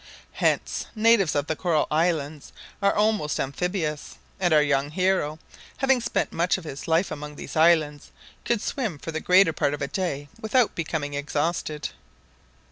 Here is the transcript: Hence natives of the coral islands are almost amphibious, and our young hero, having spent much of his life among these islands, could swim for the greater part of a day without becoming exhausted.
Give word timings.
Hence 0.31 0.87
natives 0.95 1.35
of 1.35 1.45
the 1.45 1.55
coral 1.55 1.85
islands 1.91 2.51
are 2.81 2.95
almost 2.95 3.39
amphibious, 3.39 4.17
and 4.39 4.51
our 4.51 4.63
young 4.63 4.89
hero, 4.89 5.37
having 5.77 6.01
spent 6.01 6.33
much 6.33 6.57
of 6.57 6.63
his 6.63 6.87
life 6.87 7.11
among 7.11 7.35
these 7.35 7.55
islands, 7.55 8.09
could 8.43 8.63
swim 8.63 8.97
for 8.97 9.11
the 9.11 9.19
greater 9.19 9.53
part 9.53 9.75
of 9.75 9.81
a 9.83 9.87
day 9.87 10.27
without 10.41 10.73
becoming 10.73 11.13
exhausted. 11.13 11.89